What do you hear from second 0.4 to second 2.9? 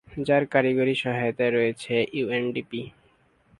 কারিগরি সহায়তায় রয়েছে ইউএনডিপি।